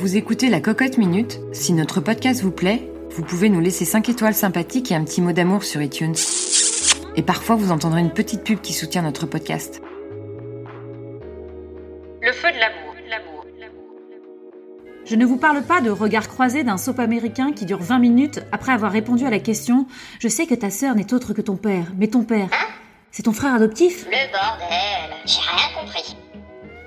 [0.00, 1.40] Vous écoutez la Cocotte Minute.
[1.52, 5.20] Si notre podcast vous plaît, vous pouvez nous laisser 5 étoiles sympathiques et un petit
[5.20, 6.14] mot d'amour sur iTunes.
[7.16, 9.82] Et parfois, vous entendrez une petite pub qui soutient notre podcast.
[12.22, 12.94] Le feu de l'amour.
[15.04, 18.40] Je ne vous parle pas de regard croisé d'un soap américain qui dure 20 minutes
[18.52, 19.86] après avoir répondu à la question
[20.18, 22.48] Je sais que ta sœur n'est autre que ton père, mais ton père,
[23.10, 24.06] c'est ton frère adoptif?
[24.06, 25.16] Le bordel.
[25.26, 26.16] J'ai rien compris.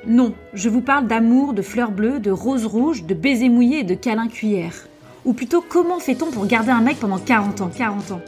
[0.06, 3.84] Non, je vous parle d'amour, de fleurs bleues, de roses rouges, de baisers mouillés et
[3.84, 4.88] de câlins cuillères.
[5.24, 8.22] Ou plutôt, comment fait-on pour garder un mec pendant 40 ans 40 ans.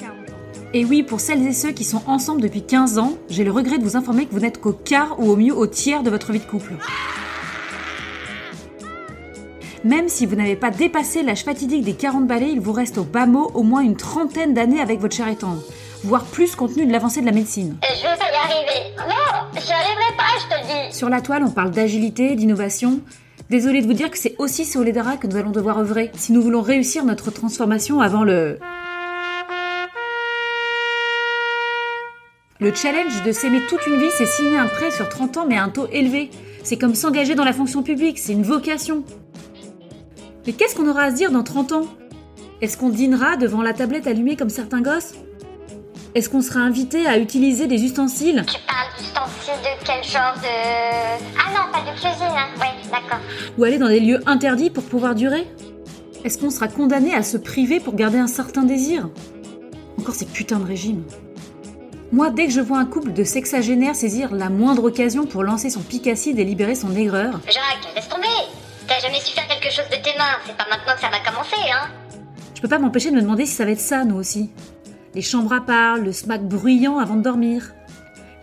[0.74, 3.78] Et oui, pour celles et ceux qui sont ensemble depuis 15 ans, j'ai le regret
[3.78, 6.32] de vous informer que vous n'êtes qu'au quart ou au mieux au tiers de votre
[6.32, 6.74] vie de couple.
[9.84, 13.04] Même si vous n'avez pas dépassé l'âge fatidique des 40 balais, il vous reste au
[13.04, 15.62] bas mot au moins une trentaine d'années avec votre cher étendre,
[16.06, 17.78] voire plus compte tenu de l'avancée de la médecine.
[17.84, 18.96] Je vais y arriver.
[18.98, 20.96] Non, j'y arriverai pas, je te dis.
[20.96, 23.02] Sur la toile, on parle d'agilité, d'innovation.
[23.50, 26.12] Désolé de vous dire que c'est aussi sur les draps que nous allons devoir œuvrer
[26.16, 28.60] si nous voulons réussir notre transformation avant le...
[32.62, 35.58] Le challenge de s'aimer toute une vie, c'est signer un prêt sur 30 ans mais
[35.58, 36.30] à un taux élevé.
[36.64, 39.04] C'est comme s'engager dans la fonction publique, c'est une vocation.
[40.48, 41.86] Mais qu'est-ce qu'on aura à se dire dans 30 ans?
[42.62, 45.14] Est-ce qu'on dînera devant la tablette allumée comme certains gosses?
[46.16, 48.46] Est-ce qu'on sera invité à utiliser des ustensiles?
[48.48, 50.48] Tu parles d'ustensiles de quel genre de...
[51.38, 52.48] Ah non, pas de cuisine, hein.
[52.58, 53.20] Ouais, d'accord.
[53.58, 55.46] ou aller dans des lieux interdits pour pouvoir durer?
[56.24, 59.10] Est-ce qu'on sera condamné à se priver pour garder un certain désir?
[60.00, 61.04] Encore ces putains de régimes.
[62.14, 65.70] Moi, dès que je vois un couple de sexagénaires saisir la moindre occasion pour lancer
[65.70, 68.28] son pic acide et libérer son aigreur, Jacques, laisse tomber.
[68.88, 70.38] T'as jamais su faire quelque chose de tes mains.
[70.48, 71.90] C'est pas maintenant que ça va commencer, hein.
[72.56, 74.50] je peux pas m'empêcher de me demander si ça va être ça, nous aussi.
[75.16, 77.74] Les chambres à part, le smack bruyant avant de dormir.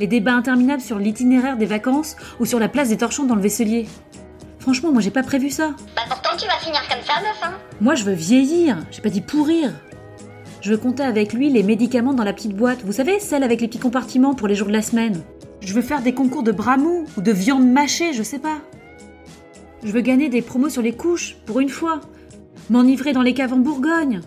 [0.00, 3.42] Les débats interminables sur l'itinéraire des vacances ou sur la place des torchons dans le
[3.42, 3.86] vaisselier.
[4.58, 5.74] Franchement, moi j'ai pas prévu ça.
[5.94, 7.52] Bah pourtant, tu vas finir comme ça, meuf, hein.
[7.82, 9.70] Moi je veux vieillir, j'ai pas dit pourrir.
[10.62, 13.60] Je veux compter avec lui les médicaments dans la petite boîte, vous savez, celle avec
[13.60, 15.20] les petits compartiments pour les jours de la semaine.
[15.60, 18.58] Je veux faire des concours de bras mous ou de viande mâchée, je sais pas.
[19.84, 22.00] Je veux gagner des promos sur les couches, pour une fois.
[22.70, 24.22] M'enivrer dans les caves en Bourgogne.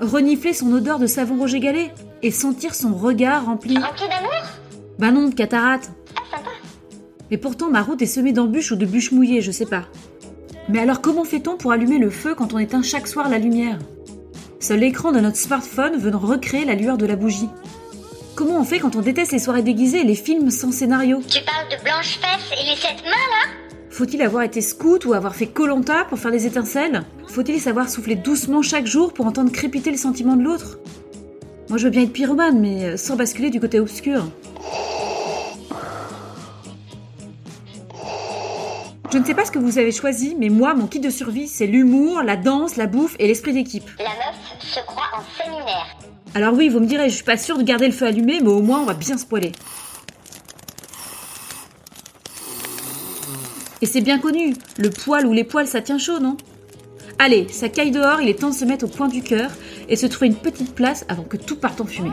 [0.00, 1.92] Renifler son odeur de savon Roger Gallet
[2.22, 3.76] et sentir son regard rempli.
[3.76, 4.42] Rempli d'amour?
[4.98, 5.90] Bah non, de cataracte.
[6.16, 6.50] Ah, sympa.
[7.30, 9.84] Mais pourtant, ma route est semée d'embûches ou de bûches mouillées, je sais pas.
[10.68, 13.78] Mais alors, comment fait-on pour allumer le feu quand on éteint chaque soir la lumière?
[14.60, 17.48] Seul l'écran de notre smartphone veut recréer la lueur de la bougie.
[18.34, 21.20] Comment on fait quand on déteste les soirées déguisées et les films sans scénario?
[21.28, 23.67] Tu parles de blanche fesse et les sept mains, là?
[23.98, 27.02] Faut-il avoir été scout ou avoir fait colanta pour faire des étincelles?
[27.26, 30.78] Faut-il savoir souffler doucement chaque jour pour entendre crépiter le sentiment de l'autre?
[31.68, 34.28] Moi je veux bien être pyromane, mais euh, sans basculer du côté obscur.
[39.12, 41.48] Je ne sais pas ce que vous avez choisi, mais moi, mon kit de survie,
[41.48, 43.90] c'est l'humour, la danse, la bouffe et l'esprit d'équipe.
[43.98, 45.96] La meuf se croit en séminaire.
[46.36, 48.48] Alors oui, vous me direz, je suis pas sûre de garder le feu allumé, mais
[48.48, 49.50] au moins on va bien se poiler.
[53.80, 56.36] Et c'est bien connu, le poil ou les poils ça tient chaud, non?
[57.18, 59.50] Allez, ça caille dehors, il est temps de se mettre au point du cœur
[59.88, 62.12] et se trouver une petite place avant que tout parte en fumée.